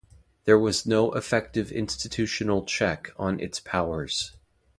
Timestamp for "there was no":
0.45-1.11